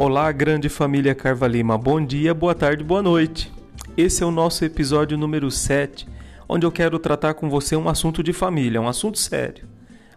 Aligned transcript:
Olá, 0.00 0.30
grande 0.30 0.68
família 0.68 1.12
Carvalima. 1.12 1.76
Bom 1.76 2.00
dia, 2.00 2.32
boa 2.32 2.54
tarde, 2.54 2.84
boa 2.84 3.02
noite. 3.02 3.52
Esse 3.96 4.22
é 4.22 4.26
o 4.26 4.30
nosso 4.30 4.64
episódio 4.64 5.18
número 5.18 5.50
7, 5.50 6.06
onde 6.48 6.64
eu 6.64 6.70
quero 6.70 7.00
tratar 7.00 7.34
com 7.34 7.50
você 7.50 7.74
um 7.74 7.88
assunto 7.88 8.22
de 8.22 8.32
família, 8.32 8.80
um 8.80 8.86
assunto 8.86 9.18
sério. 9.18 9.66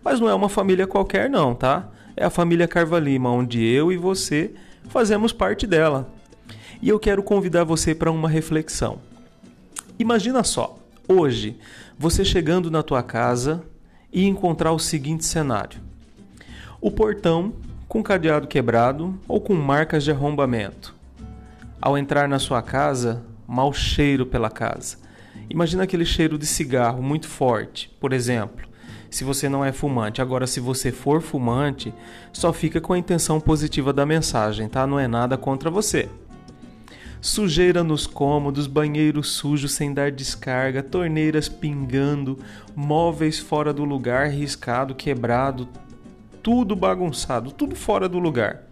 Mas 0.03 0.19
não 0.19 0.29
é 0.29 0.35
uma 0.35 0.49
família 0.49 0.85
qualquer, 0.85 1.27
não, 1.27 1.55
tá? 1.55 1.89
É 2.15 2.23
a 2.23 2.29
família 2.29 2.67
Carvalima, 2.67 3.31
onde 3.31 3.65
eu 3.65 3.91
e 3.91 3.97
você 3.97 4.53
fazemos 4.87 5.33
parte 5.33 5.65
dela. 5.65 6.13
E 6.79 6.87
eu 6.87 6.99
quero 6.99 7.23
convidar 7.23 7.63
você 7.63 7.95
para 7.95 8.11
uma 8.11 8.29
reflexão. 8.29 8.99
Imagina 9.97 10.43
só, 10.43 10.77
hoje, 11.07 11.57
você 11.97 12.23
chegando 12.23 12.69
na 12.69 12.83
tua 12.83 13.01
casa 13.01 13.63
e 14.13 14.27
encontrar 14.27 14.73
o 14.73 14.79
seguinte 14.79 15.25
cenário: 15.25 15.81
o 16.79 16.91
portão 16.91 17.55
com 17.91 18.01
cadeado 18.01 18.47
quebrado 18.47 19.19
ou 19.27 19.41
com 19.41 19.53
marcas 19.53 20.05
de 20.05 20.11
arrombamento. 20.11 20.95
Ao 21.81 21.97
entrar 21.97 22.25
na 22.25 22.39
sua 22.39 22.61
casa, 22.61 23.21
mau 23.45 23.73
cheiro 23.73 24.25
pela 24.25 24.49
casa. 24.49 24.95
Imagina 25.49 25.83
aquele 25.83 26.05
cheiro 26.05 26.37
de 26.37 26.45
cigarro 26.45 27.03
muito 27.03 27.27
forte, 27.27 27.93
por 27.99 28.13
exemplo. 28.13 28.65
Se 29.09 29.25
você 29.25 29.49
não 29.49 29.65
é 29.65 29.73
fumante, 29.73 30.21
agora 30.21 30.47
se 30.47 30.61
você 30.61 30.89
for 30.89 31.21
fumante, 31.21 31.93
só 32.31 32.53
fica 32.53 32.79
com 32.79 32.93
a 32.93 32.97
intenção 32.97 33.41
positiva 33.41 33.91
da 33.91 34.05
mensagem, 34.05 34.69
tá? 34.69 34.87
Não 34.87 34.97
é 34.97 35.05
nada 35.05 35.37
contra 35.37 35.69
você. 35.69 36.07
Sujeira 37.19 37.83
nos 37.83 38.07
cômodos, 38.07 38.67
banheiro 38.67 39.21
sujo 39.21 39.67
sem 39.67 39.93
dar 39.93 40.13
descarga, 40.13 40.81
torneiras 40.81 41.49
pingando, 41.49 42.39
móveis 42.73 43.37
fora 43.37 43.73
do 43.73 43.83
lugar, 43.83 44.29
riscado, 44.29 44.95
quebrado, 44.95 45.67
tudo 46.41 46.75
bagunçado, 46.75 47.51
tudo 47.51 47.75
fora 47.75 48.09
do 48.09 48.19
lugar. 48.19 48.63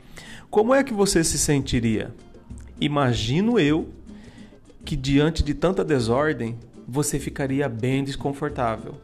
Como 0.49 0.73
é 0.73 0.83
que 0.83 0.93
você 0.93 1.23
se 1.23 1.37
sentiria? 1.37 2.11
Imagino 2.81 3.59
eu 3.59 3.89
que 4.83 4.95
diante 4.95 5.43
de 5.43 5.53
tanta 5.53 5.83
desordem 5.83 6.57
você 6.87 7.19
ficaria 7.19 7.69
bem 7.69 8.03
desconfortável, 8.03 8.95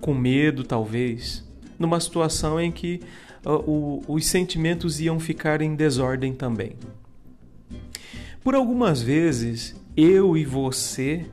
com 0.00 0.12
medo 0.12 0.62
talvez, 0.62 1.42
numa 1.78 1.98
situação 1.98 2.60
em 2.60 2.70
que 2.70 3.00
uh, 3.46 3.52
o, 3.70 4.02
os 4.06 4.26
sentimentos 4.26 5.00
iam 5.00 5.18
ficar 5.18 5.62
em 5.62 5.74
desordem 5.74 6.34
também. 6.34 6.72
Por 8.42 8.54
algumas 8.54 9.00
vezes, 9.00 9.74
eu 9.96 10.36
e 10.36 10.44
você, 10.44 11.26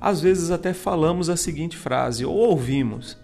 às 0.00 0.20
vezes 0.20 0.50
até 0.50 0.74
falamos 0.74 1.30
a 1.30 1.36
seguinte 1.36 1.76
frase, 1.76 2.24
ou 2.24 2.34
ouvimos: 2.34 3.16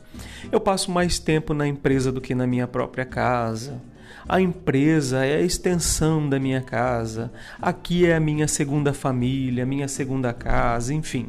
eu 0.50 0.60
passo 0.60 0.90
mais 0.90 1.18
tempo 1.18 1.54
na 1.54 1.66
empresa 1.66 2.10
do 2.10 2.20
que 2.20 2.34
na 2.34 2.46
minha 2.46 2.66
própria 2.66 3.04
casa. 3.04 3.80
A 4.28 4.40
empresa 4.40 5.24
é 5.24 5.36
a 5.36 5.42
extensão 5.42 6.28
da 6.28 6.38
minha 6.38 6.60
casa. 6.60 7.32
Aqui 7.60 8.06
é 8.06 8.14
a 8.14 8.20
minha 8.20 8.46
segunda 8.46 8.92
família, 8.92 9.66
minha 9.66 9.88
segunda 9.88 10.32
casa, 10.32 10.94
enfim. 10.94 11.28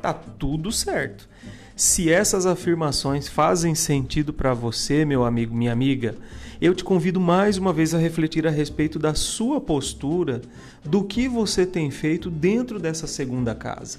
Tá 0.00 0.14
tudo 0.14 0.72
certo. 0.72 1.28
Se 1.76 2.10
essas 2.10 2.46
afirmações 2.46 3.28
fazem 3.28 3.74
sentido 3.74 4.32
para 4.32 4.54
você, 4.54 5.04
meu 5.04 5.24
amigo, 5.24 5.54
minha 5.54 5.72
amiga, 5.72 6.14
eu 6.60 6.74
te 6.74 6.84
convido 6.84 7.20
mais 7.20 7.58
uma 7.58 7.72
vez 7.72 7.94
a 7.94 7.98
refletir 7.98 8.46
a 8.46 8.50
respeito 8.50 8.98
da 8.98 9.12
sua 9.12 9.60
postura, 9.60 10.40
do 10.84 11.02
que 11.02 11.28
você 11.28 11.66
tem 11.66 11.90
feito 11.90 12.30
dentro 12.30 12.78
dessa 12.78 13.06
segunda 13.06 13.54
casa. 13.54 13.98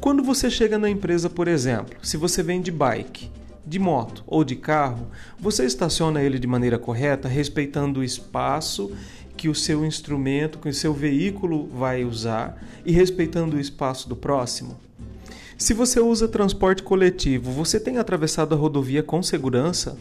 Quando 0.00 0.22
você 0.22 0.50
chega 0.50 0.78
na 0.78 0.88
empresa, 0.88 1.28
por 1.28 1.46
exemplo, 1.46 1.96
se 2.02 2.16
você 2.16 2.42
vem 2.42 2.62
de 2.62 2.70
bike, 2.70 3.30
de 3.68 3.78
moto 3.78 4.24
ou 4.26 4.42
de 4.42 4.56
carro, 4.56 5.08
você 5.38 5.64
estaciona 5.64 6.22
ele 6.22 6.38
de 6.38 6.46
maneira 6.46 6.78
correta, 6.78 7.28
respeitando 7.28 8.00
o 8.00 8.04
espaço 8.04 8.90
que 9.36 9.48
o 9.48 9.54
seu 9.54 9.84
instrumento, 9.84 10.58
que 10.58 10.68
o 10.68 10.74
seu 10.74 10.92
veículo 10.92 11.68
vai 11.68 12.04
usar 12.04 12.60
e 12.84 12.92
respeitando 12.92 13.56
o 13.56 13.60
espaço 13.60 14.08
do 14.08 14.16
próximo? 14.16 14.76
Se 15.56 15.74
você 15.74 16.00
usa 16.00 16.26
transporte 16.26 16.82
coletivo, 16.82 17.50
você 17.50 17.78
tem 17.78 17.98
atravessado 17.98 18.54
a 18.54 18.58
rodovia 18.58 19.02
com 19.02 19.22
segurança? 19.22 19.96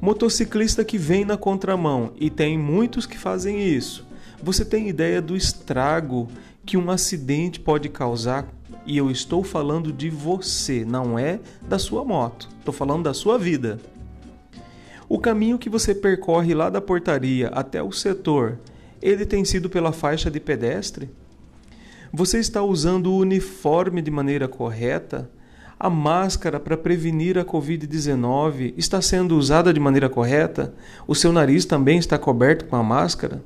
Motociclista 0.00 0.84
que 0.84 0.96
vem 0.96 1.24
na 1.24 1.36
contramão, 1.36 2.12
e 2.18 2.30
tem 2.30 2.58
muitos 2.58 3.04
que 3.04 3.18
fazem 3.18 3.62
isso. 3.62 4.06
Você 4.42 4.64
tem 4.64 4.88
ideia 4.88 5.20
do 5.20 5.36
estrago 5.36 6.28
que 6.64 6.76
um 6.76 6.90
acidente 6.90 7.60
pode 7.60 7.88
causar 7.88 8.48
e 8.86 8.96
eu 8.96 9.10
estou 9.10 9.44
falando 9.44 9.92
de 9.92 10.10
você, 10.10 10.84
não 10.84 11.18
é 11.18 11.38
da 11.68 11.78
sua 11.78 12.04
moto. 12.04 12.48
Estou 12.58 12.72
falando 12.72 13.04
da 13.04 13.14
sua 13.14 13.38
vida. 13.38 13.78
O 15.08 15.18
caminho 15.18 15.58
que 15.58 15.68
você 15.68 15.94
percorre 15.94 16.54
lá 16.54 16.70
da 16.70 16.80
portaria 16.80 17.48
até 17.48 17.82
o 17.82 17.92
setor, 17.92 18.58
ele 19.02 19.26
tem 19.26 19.44
sido 19.44 19.68
pela 19.68 19.92
faixa 19.92 20.30
de 20.30 20.38
pedestre? 20.38 21.10
Você 22.12 22.38
está 22.38 22.62
usando 22.62 23.12
o 23.12 23.18
uniforme 23.18 24.02
de 24.02 24.10
maneira 24.10 24.48
correta? 24.48 25.30
A 25.78 25.88
máscara 25.88 26.60
para 26.60 26.76
prevenir 26.76 27.38
a 27.38 27.44
Covid-19 27.44 28.74
está 28.76 29.00
sendo 29.00 29.36
usada 29.36 29.72
de 29.72 29.80
maneira 29.80 30.08
correta? 30.08 30.74
O 31.06 31.14
seu 31.14 31.32
nariz 31.32 31.64
também 31.64 31.98
está 31.98 32.18
coberto 32.18 32.66
com 32.66 32.76
a 32.76 32.82
máscara? 32.82 33.42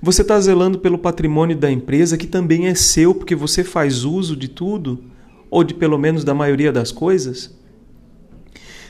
Você 0.00 0.22
está 0.22 0.38
zelando 0.40 0.78
pelo 0.78 0.98
patrimônio 0.98 1.56
da 1.56 1.70
empresa 1.70 2.16
que 2.16 2.26
também 2.26 2.66
é 2.66 2.74
seu 2.74 3.14
porque 3.14 3.34
você 3.34 3.64
faz 3.64 4.04
uso 4.04 4.36
de 4.36 4.48
tudo? 4.48 5.04
Ou 5.50 5.64
de 5.64 5.74
pelo 5.74 5.98
menos 5.98 6.24
da 6.24 6.34
maioria 6.34 6.72
das 6.72 6.92
coisas? 6.92 7.56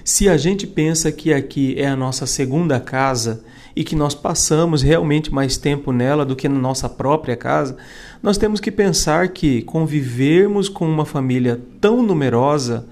Se 0.04 0.28
a 0.28 0.37
gente 0.37 0.66
pensa 0.66 1.12
que 1.12 1.32
aqui 1.32 1.75
é 1.78 1.87
a 1.87 1.94
nossa 1.94 2.27
segunda 2.27 2.81
casa 2.81 3.44
e 3.77 3.84
que 3.84 3.94
nós 3.94 4.15
passamos 4.15 4.82
realmente 4.82 5.32
mais 5.32 5.56
tempo 5.56 5.93
nela 5.93 6.25
do 6.25 6.34
que 6.34 6.48
na 6.48 6.59
nossa 6.59 6.88
própria 6.88 7.37
casa, 7.37 7.77
nós 8.22 8.38
temos 8.38 8.59
que 8.59 8.72
pensar 8.72 9.28
que 9.28 9.62
convivermos 9.62 10.69
com 10.69 10.88
uma 10.88 11.04
família 11.04 11.60
tão 11.81 12.03
numerosa 12.03 12.87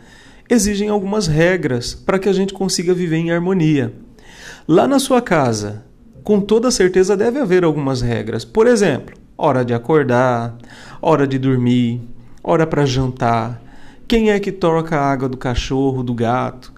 exigem 0.49 0.89
algumas 0.89 1.27
regras 1.27 1.95
para 1.95 2.19
que 2.19 2.29
a 2.29 2.33
gente 2.33 2.55
consiga 2.55 2.95
viver 2.95 3.17
em 3.17 3.33
harmonia. 3.33 3.93
Lá 4.69 4.87
na 4.87 4.99
sua 4.99 5.21
casa, 5.21 5.85
com 6.27 6.41
toda 6.41 6.73
certeza 6.73 7.17
deve 7.17 7.39
haver 7.39 7.63
algumas 7.63 8.03
regras. 8.03 8.45
Por 8.45 8.67
exemplo, 8.67 9.15
hora 9.39 9.65
de 9.65 9.73
acordar, 9.73 10.57
hora 11.01 11.25
de 11.25 11.39
dormir, 11.39 12.01
hora 12.43 12.67
para 12.67 12.85
jantar, 12.85 13.63
quem 14.09 14.33
é 14.33 14.41
que 14.41 14.51
troca 14.51 14.97
a 14.97 15.09
água 15.09 15.29
do 15.29 15.37
cachorro, 15.37 16.03
do 16.03 16.13
gato. 16.13 16.73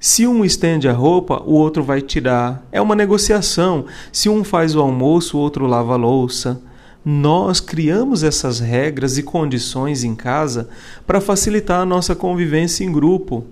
Se 0.00 0.26
um 0.26 0.42
estende 0.46 0.88
a 0.88 0.94
roupa, 0.94 1.42
o 1.44 1.52
outro 1.52 1.84
vai 1.84 2.00
tirar. 2.00 2.66
É 2.72 2.80
uma 2.80 2.96
negociação. 2.96 3.84
Se 4.10 4.30
um 4.30 4.42
faz 4.42 4.74
o 4.74 4.80
almoço, 4.80 5.36
o 5.36 5.40
outro 5.42 5.66
lava 5.66 5.92
a 5.92 5.96
louça. 5.96 6.62
Nós 7.04 7.60
criamos 7.60 8.22
essas 8.22 8.60
regras 8.60 9.18
e 9.18 9.22
condições 9.22 10.04
em 10.04 10.14
casa 10.14 10.70
para 11.06 11.20
facilitar 11.20 11.82
a 11.82 11.86
nossa 11.86 12.14
convivência 12.14 12.82
em 12.82 12.90
grupo. 12.90 13.44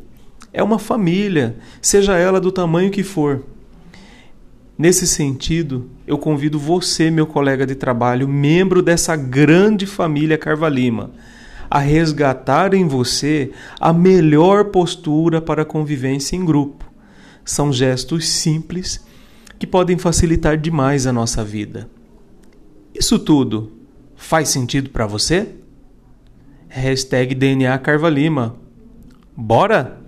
É 0.54 0.62
uma 0.62 0.78
família, 0.78 1.58
seja 1.82 2.16
ela 2.16 2.40
do 2.40 2.50
tamanho 2.50 2.90
que 2.90 3.02
for. 3.02 3.44
Nesse 4.76 5.06
sentido, 5.06 5.88
eu 6.04 6.18
convido 6.18 6.58
você, 6.58 7.08
meu 7.10 7.26
colega 7.26 7.64
de 7.64 7.76
trabalho, 7.76 8.28
membro 8.28 8.82
dessa 8.82 9.14
grande 9.14 9.86
família 9.86 10.36
Carvalima, 10.36 11.12
a 11.70 11.78
resgatar 11.78 12.74
em 12.74 12.86
você 12.86 13.52
a 13.80 13.92
melhor 13.92 14.66
postura 14.66 15.40
para 15.40 15.62
a 15.62 15.66
convivência 15.66 16.36
em 16.36 16.44
grupo. 16.44 16.92
São 17.44 17.72
gestos 17.72 18.28
simples 18.28 19.04
que 19.58 19.66
podem 19.66 19.96
facilitar 19.96 20.58
demais 20.58 21.06
a 21.06 21.12
nossa 21.12 21.44
vida. 21.44 21.88
Isso 22.92 23.18
tudo 23.18 23.72
faz 24.16 24.48
sentido 24.48 24.90
para 24.90 25.06
você? 25.06 25.48
Hashtag 26.68 27.34
DNA 27.34 27.78
Carvalima. 27.78 28.56
Bora? 29.36 30.03